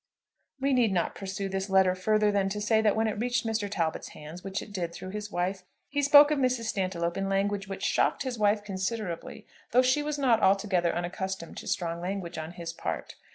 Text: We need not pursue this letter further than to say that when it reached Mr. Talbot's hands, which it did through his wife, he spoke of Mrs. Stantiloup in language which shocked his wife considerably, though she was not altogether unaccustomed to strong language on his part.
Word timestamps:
We 0.59 0.73
need 0.73 0.91
not 0.91 1.13
pursue 1.13 1.47
this 1.47 1.69
letter 1.69 1.93
further 1.93 2.31
than 2.31 2.49
to 2.49 2.59
say 2.59 2.81
that 2.81 2.95
when 2.95 3.05
it 3.07 3.19
reached 3.19 3.45
Mr. 3.45 3.69
Talbot's 3.69 4.07
hands, 4.17 4.43
which 4.43 4.59
it 4.63 4.73
did 4.73 4.93
through 4.93 5.11
his 5.11 5.29
wife, 5.31 5.61
he 5.89 6.01
spoke 6.01 6.31
of 6.31 6.39
Mrs. 6.39 6.63
Stantiloup 6.63 7.17
in 7.17 7.29
language 7.29 7.67
which 7.67 7.83
shocked 7.83 8.23
his 8.23 8.39
wife 8.39 8.63
considerably, 8.63 9.45
though 9.73 9.83
she 9.83 10.01
was 10.01 10.17
not 10.17 10.41
altogether 10.41 10.91
unaccustomed 10.95 11.55
to 11.57 11.67
strong 11.67 12.01
language 12.01 12.39
on 12.39 12.53
his 12.53 12.73
part. 12.73 13.13